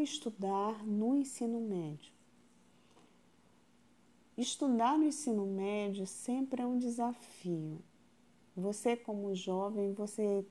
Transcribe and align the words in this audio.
Estudar 0.00 0.86
no 0.86 1.16
ensino 1.16 1.60
médio? 1.60 2.12
Estudar 4.36 4.96
no 4.96 5.04
ensino 5.04 5.44
médio 5.44 6.06
sempre 6.06 6.62
é 6.62 6.66
um 6.66 6.78
desafio. 6.78 7.80
Você, 8.56 8.96
como 8.96 9.34
jovem, 9.34 9.92
você 9.92 10.44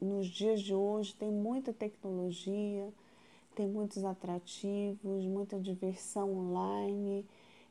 nos 0.00 0.26
dias 0.26 0.60
de 0.60 0.74
hoje 0.74 1.14
tem 1.14 1.30
muita 1.30 1.72
tecnologia, 1.72 2.92
tem 3.54 3.68
muitos 3.68 4.04
atrativos, 4.04 5.24
muita 5.24 5.60
diversão 5.60 6.32
online 6.36 7.26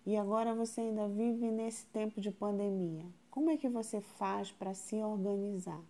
e 0.06 0.16
agora 0.18 0.54
você 0.54 0.82
ainda 0.82 1.08
vive 1.08 1.50
nesse 1.52 1.86
tempo 1.88 2.20
de 2.20 2.32
pandemia. 2.32 3.06
Como 3.30 3.50
é 3.50 3.58
que 3.58 3.70
você 3.70 4.02
faz 4.02 4.52
para 4.52 4.74
se 4.74 4.96
organizar? 4.96 5.82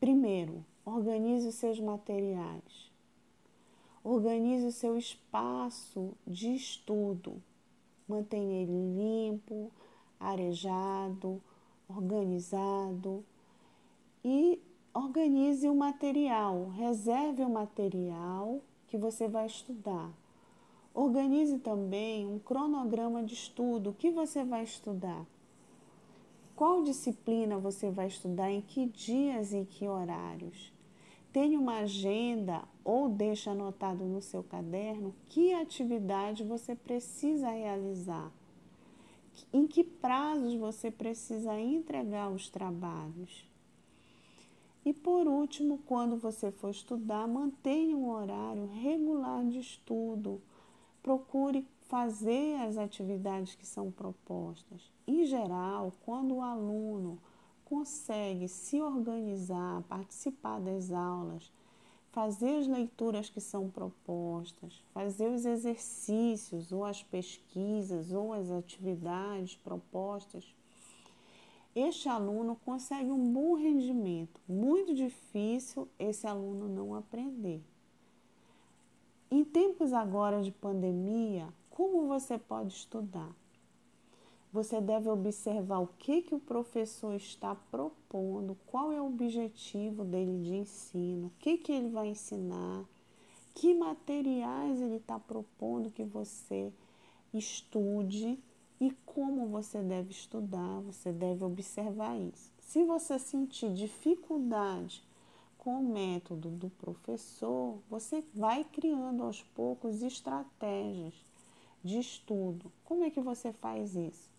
Primeiro, 0.00 0.64
organize 0.84 1.46
os 1.46 1.56
seus 1.56 1.78
materiais. 1.80 2.87
Organize 4.02 4.72
seu 4.72 4.96
espaço 4.96 6.12
de 6.26 6.54
estudo. 6.54 7.42
Mantenha 8.08 8.62
ele 8.62 8.96
limpo, 8.96 9.70
arejado, 10.18 11.42
organizado 11.88 13.24
e 14.24 14.60
organize 14.94 15.68
o 15.68 15.74
material. 15.74 16.68
Reserve 16.70 17.42
o 17.42 17.50
material 17.50 18.60
que 18.86 18.96
você 18.96 19.28
vai 19.28 19.46
estudar. 19.46 20.12
Organize 20.94 21.58
também 21.58 22.26
um 22.26 22.38
cronograma 22.38 23.22
de 23.22 23.34
estudo. 23.34 23.90
O 23.90 23.94
que 23.94 24.10
você 24.10 24.44
vai 24.44 24.64
estudar? 24.64 25.26
Qual 26.56 26.82
disciplina 26.82 27.56
você 27.56 27.88
vai 27.88 28.08
estudar, 28.08 28.50
em 28.50 28.60
que 28.60 28.86
dias 28.86 29.52
e 29.52 29.64
que 29.64 29.86
horários? 29.86 30.72
Tenha 31.32 31.56
uma 31.56 31.78
agenda 31.78 32.64
ou 32.88 33.06
deixe 33.06 33.50
anotado 33.50 34.02
no 34.06 34.22
seu 34.22 34.42
caderno 34.42 35.14
que 35.28 35.52
atividade 35.52 36.42
você 36.42 36.74
precisa 36.74 37.50
realizar, 37.50 38.32
em 39.52 39.66
que 39.66 39.84
prazos 39.84 40.54
você 40.54 40.90
precisa 40.90 41.60
entregar 41.60 42.30
os 42.30 42.48
trabalhos. 42.48 43.46
E 44.86 44.94
por 44.94 45.28
último, 45.28 45.80
quando 45.84 46.16
você 46.16 46.50
for 46.50 46.70
estudar, 46.70 47.28
mantenha 47.28 47.94
um 47.94 48.08
horário 48.08 48.64
regular 48.68 49.44
de 49.44 49.58
estudo. 49.58 50.40
Procure 51.02 51.66
fazer 51.88 52.58
as 52.62 52.78
atividades 52.78 53.54
que 53.54 53.66
são 53.66 53.90
propostas. 53.90 54.90
Em 55.06 55.26
geral, 55.26 55.92
quando 56.06 56.36
o 56.36 56.40
aluno 56.40 57.18
consegue 57.66 58.48
se 58.48 58.80
organizar, 58.80 59.82
participar 59.82 60.58
das 60.58 60.90
aulas, 60.90 61.52
fazer 62.18 62.58
as 62.58 62.66
leituras 62.66 63.30
que 63.30 63.40
são 63.40 63.70
propostas, 63.70 64.82
fazer 64.92 65.30
os 65.30 65.46
exercícios 65.46 66.72
ou 66.72 66.84
as 66.84 67.00
pesquisas 67.00 68.10
ou 68.10 68.32
as 68.32 68.50
atividades 68.50 69.54
propostas, 69.54 70.52
este 71.76 72.08
aluno 72.08 72.58
consegue 72.64 73.08
um 73.08 73.32
bom 73.32 73.54
rendimento. 73.54 74.40
Muito 74.48 74.96
difícil 74.96 75.86
esse 75.96 76.26
aluno 76.26 76.68
não 76.68 76.92
aprender. 76.92 77.62
Em 79.30 79.44
tempos 79.44 79.92
agora 79.92 80.42
de 80.42 80.50
pandemia, 80.50 81.46
como 81.70 82.08
você 82.08 82.36
pode 82.36 82.72
estudar? 82.72 83.32
Você 84.50 84.80
deve 84.80 85.10
observar 85.10 85.78
o 85.78 85.90
que, 85.98 86.22
que 86.22 86.34
o 86.34 86.40
professor 86.40 87.14
está 87.14 87.54
propondo, 87.54 88.56
qual 88.66 88.90
é 88.90 89.00
o 89.00 89.06
objetivo 89.06 90.04
dele 90.04 90.42
de 90.42 90.54
ensino, 90.54 91.26
o 91.26 91.32
que, 91.38 91.58
que 91.58 91.70
ele 91.70 91.90
vai 91.90 92.08
ensinar, 92.08 92.84
que 93.54 93.74
materiais 93.74 94.80
ele 94.80 94.96
está 94.96 95.18
propondo 95.18 95.90
que 95.90 96.02
você 96.02 96.72
estude 97.34 98.38
e 98.80 98.90
como 99.04 99.48
você 99.48 99.82
deve 99.82 100.12
estudar, 100.12 100.80
você 100.80 101.12
deve 101.12 101.44
observar 101.44 102.16
isso. 102.18 102.50
Se 102.60 102.84
você 102.84 103.18
sentir 103.18 103.74
dificuldade 103.74 105.04
com 105.58 105.80
o 105.80 105.92
método 105.92 106.48
do 106.48 106.70
professor, 106.70 107.78
você 107.90 108.24
vai 108.32 108.64
criando 108.64 109.24
aos 109.24 109.42
poucos 109.42 110.02
estratégias 110.02 111.14
de 111.84 111.98
estudo. 111.98 112.72
Como 112.84 113.04
é 113.04 113.10
que 113.10 113.20
você 113.20 113.52
faz 113.52 113.94
isso? 113.94 114.37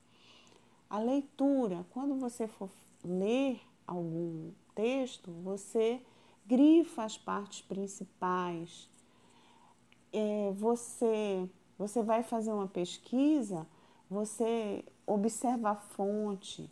A 0.90 0.98
leitura, 0.98 1.86
quando 1.92 2.16
você 2.16 2.48
for 2.48 2.70
ler 3.06 3.62
algum 3.86 4.52
texto, 4.74 5.32
você 5.44 6.02
grifa 6.48 7.04
as 7.04 7.16
partes 7.16 7.62
principais. 7.62 8.90
É, 10.12 10.52
você, 10.54 11.48
você 11.78 12.02
vai 12.02 12.24
fazer 12.24 12.52
uma 12.52 12.68
pesquisa, 12.68 13.68
você 14.10 14.84
observa 15.06 15.70
a 15.70 15.76
fonte, 15.76 16.68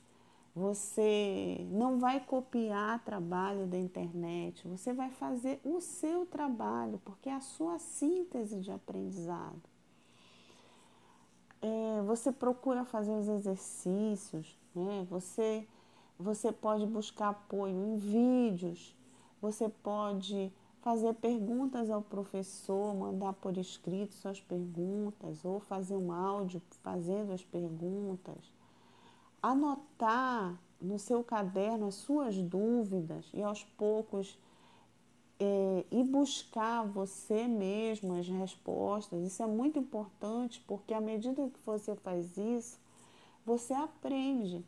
você 0.56 1.68
não 1.70 2.00
vai 2.00 2.20
copiar 2.20 3.04
trabalho 3.06 3.68
da 3.68 3.78
internet, 3.78 4.68
você 4.68 4.94
vai 4.94 5.12
fazer 5.12 5.62
o 5.64 5.80
seu 5.80 6.26
trabalho, 6.26 7.00
porque 7.06 7.30
é 7.30 7.34
a 7.34 7.40
sua 7.40 7.78
síntese 7.78 8.60
de 8.62 8.72
aprendizado 8.72 9.77
é, 11.62 12.02
você 12.04 12.32
procura 12.32 12.86
fazer 12.86 13.12
os 13.12 13.28
exercícios, 13.28 14.58
né? 14.76 15.06
você, 15.10 15.68
você 16.18 16.52
pode 16.52 16.86
buscar 16.86 17.30
apoio 17.30 17.76
em 17.76 17.98
vídeos, 17.98 18.96
você 19.42 19.70
pode 19.70 20.52
fazer 20.82 21.14
perguntas 21.16 21.90
ao 21.90 22.02
professor, 22.02 22.96
mandar 22.96 23.34
por 23.34 23.58
escrito 23.58 24.16
suas 24.16 24.40
perguntas, 24.40 25.44
ou 25.44 25.60
fazer 25.60 25.96
um 25.96 26.12
áudio 26.12 26.62
fazendo 26.82 27.34
as 27.34 27.44
perguntas, 27.44 28.54
anotar 29.42 30.58
no 30.80 30.98
seu 30.98 31.24
caderno 31.24 31.88
as 31.88 31.96
suas 31.96 32.38
dúvidas 32.38 33.30
e 33.34 33.42
aos 33.42 33.64
poucos 33.64 34.38
é, 35.40 35.86
e 35.92 36.04
buscar 36.04 36.84
você 36.84 37.48
mesmo 37.48 38.16
as 38.16 38.28
respostas. 38.28 39.24
Isso 39.24 39.44
é 39.44 39.48
muito 39.48 39.80
importante 39.80 40.64
porque 40.68 40.94
à 40.94 41.02
medida 41.02 41.50
que 41.50 41.60
você 41.66 41.96
faz 41.96 42.38
isso, 42.38 42.80
você 43.46 43.74
aprende. 43.74 44.64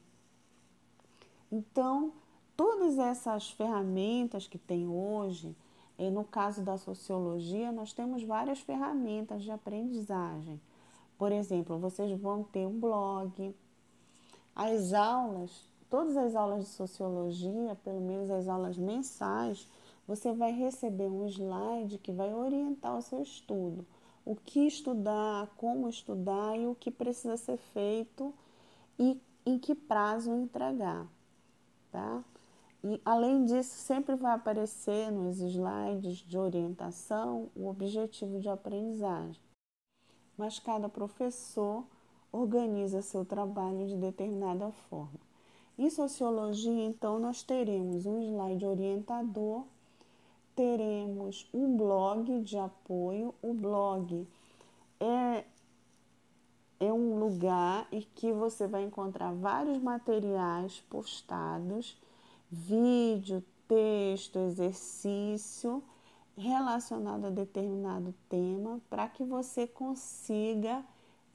Então, 1.52 2.14
todas 2.56 2.98
essas 3.00 3.50
ferramentas 3.52 4.48
que 4.48 4.58
tem 4.58 4.88
hoje, 4.88 5.56
é, 5.98 6.10
no 6.10 6.24
caso 6.24 6.62
da 6.62 6.78
sociologia, 6.78 7.72
nós 7.72 7.92
temos 7.92 8.24
várias 8.24 8.60
ferramentas 8.60 9.44
de 9.44 9.52
aprendizagem. 9.52 10.62
Por 11.18 11.32
exemplo, 11.32 11.78
vocês 11.78 12.18
vão 12.20 12.44
ter 12.44 12.66
um 12.66 12.80
blog, 12.80 13.54
as 14.56 14.94
aulas, 14.94 15.70
todas 15.90 16.16
as 16.16 16.36
aulas 16.36 16.66
de 16.66 16.70
sociologia, 16.70 17.76
pelo 17.84 18.00
menos 18.00 18.30
as 18.30 18.48
aulas 18.48 18.78
mensais, 18.78 19.68
você 20.10 20.34
vai 20.34 20.52
receber 20.52 21.08
um 21.08 21.28
slide 21.28 22.00
que 22.00 22.12
vai 22.12 22.34
orientar 22.34 22.98
o 22.98 23.02
seu 23.02 23.22
estudo. 23.22 23.86
O 24.26 24.36
que 24.36 24.66
estudar, 24.66 25.46
como 25.56 25.88
estudar 25.88 26.58
e 26.58 26.66
o 26.66 26.74
que 26.74 26.90
precisa 26.90 27.38
ser 27.38 27.58
feito 27.58 28.34
e 28.98 29.22
em 29.46 29.60
que 29.60 29.76
prazo 29.76 30.34
entregar, 30.34 31.08
tá? 31.92 32.24
E 32.84 33.00
além 33.06 33.46
disso, 33.46 33.76
sempre 33.76 34.16
vai 34.16 34.34
aparecer 34.34 35.12
nos 35.12 35.40
slides 35.42 36.18
de 36.18 36.40
orientação 36.40 37.52
o 37.56 37.68
objetivo 37.68 38.40
de 38.40 38.50
aprendizagem. 38.50 39.40
Mas 40.36 40.58
cada 40.58 40.90
professor 40.90 41.86
organiza 42.32 43.04
seu 43.04 43.24
trabalho 43.24 43.86
de 43.86 43.96
determinada 43.96 44.72
forma. 44.72 45.20
Em 45.78 45.88
sociologia, 45.88 46.84
então, 46.84 47.20
nós 47.20 47.44
teremos 47.44 48.08
um 48.08 48.20
slide 48.24 48.66
orientador 48.66 49.66
teremos 50.60 51.48
um 51.54 51.78
blog 51.78 52.42
de 52.42 52.58
apoio. 52.58 53.34
O 53.42 53.54
blog 53.54 54.28
é, 55.00 55.46
é 56.82 56.92
um 56.92 57.18
lugar 57.18 57.88
em 57.90 58.06
que 58.14 58.34
você 58.34 58.68
vai 58.68 58.84
encontrar 58.84 59.32
vários 59.32 59.82
materiais 59.82 60.82
postados, 60.90 61.98
vídeo, 62.52 63.42
texto, 63.70 64.38
exercício 64.38 65.82
relacionado 66.38 67.28
a 67.28 67.30
determinado 67.30 68.14
tema, 68.28 68.82
para 68.90 69.08
que 69.08 69.24
você 69.24 69.66
consiga 69.66 70.84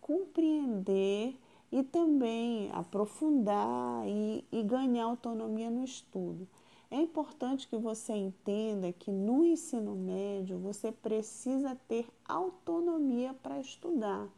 compreender 0.02 1.34
e 1.72 1.82
também 1.82 2.70
aprofundar 2.74 4.06
e, 4.06 4.44
e 4.52 4.62
ganhar 4.62 5.06
autonomia 5.06 5.70
no 5.70 5.82
estudo. 5.82 6.46
É 6.94 6.96
importante 6.96 7.66
que 7.66 7.76
você 7.76 8.12
entenda 8.12 8.92
que 8.92 9.10
no 9.10 9.44
ensino 9.44 9.96
médio 9.96 10.60
você 10.60 10.92
precisa 10.92 11.74
ter 11.88 12.06
autonomia 12.24 13.34
para 13.34 13.58
estudar. 13.58 14.28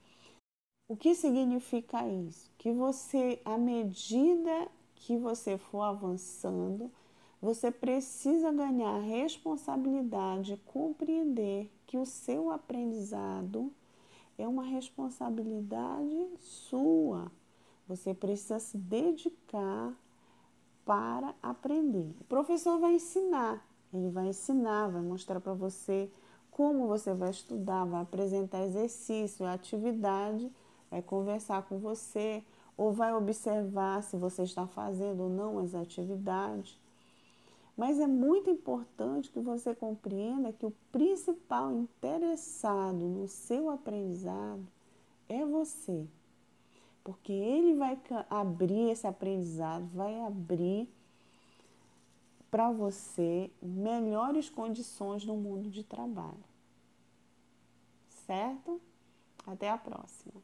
O 0.88 0.96
que 0.96 1.14
significa 1.14 2.08
isso? 2.08 2.50
Que 2.56 2.72
você, 2.72 3.42
à 3.44 3.58
medida 3.58 4.70
que 4.94 5.18
você 5.18 5.58
for 5.58 5.82
avançando, 5.82 6.90
Você 7.40 7.70
precisa 7.70 8.50
ganhar 8.50 8.98
responsabilidade 8.98 10.54
e 10.54 10.56
compreender 10.56 11.70
que 11.86 11.98
o 11.98 12.06
seu 12.06 12.50
aprendizado 12.50 13.72
é 14.38 14.48
uma 14.48 14.64
responsabilidade 14.64 16.28
sua. 16.40 17.30
Você 17.86 18.14
precisa 18.14 18.58
se 18.58 18.76
dedicar 18.78 19.94
para 20.86 21.34
aprender. 21.42 22.14
O 22.20 22.24
professor 22.24 22.78
vai 22.78 22.94
ensinar, 22.94 23.66
ele 23.92 24.08
vai 24.08 24.28
ensinar, 24.28 24.88
vai 24.88 25.02
mostrar 25.02 25.40
para 25.40 25.52
você 25.52 26.08
como 26.50 26.86
você 26.86 27.12
vai 27.12 27.30
estudar, 27.30 27.84
vai 27.84 28.00
apresentar 28.00 28.62
exercício, 28.62 29.44
atividade, 29.44 30.50
vai 30.90 31.02
conversar 31.02 31.62
com 31.64 31.78
você 31.78 32.42
ou 32.76 32.92
vai 32.92 33.12
observar 33.12 34.02
se 34.02 34.16
você 34.16 34.44
está 34.44 34.66
fazendo 34.66 35.24
ou 35.24 35.28
não 35.28 35.58
as 35.58 35.74
atividades. 35.74 36.78
Mas 37.76 37.98
é 37.98 38.06
muito 38.06 38.48
importante 38.48 39.30
que 39.30 39.40
você 39.40 39.74
compreenda 39.74 40.52
que 40.52 40.64
o 40.64 40.72
principal 40.90 41.72
interessado 41.72 42.96
no 42.96 43.28
seu 43.28 43.68
aprendizado 43.68 44.66
é 45.28 45.44
você 45.44 46.06
porque 47.06 47.32
ele 47.32 47.74
vai 47.74 47.96
abrir 48.28 48.90
esse 48.90 49.06
aprendizado, 49.06 49.86
vai 49.94 50.20
abrir 50.22 50.92
para 52.50 52.72
você 52.72 53.48
melhores 53.62 54.50
condições 54.50 55.24
no 55.24 55.36
mundo 55.36 55.70
de 55.70 55.84
trabalho. 55.84 56.42
Certo? 58.26 58.80
Até 59.46 59.70
a 59.70 59.78
próxima. 59.78 60.34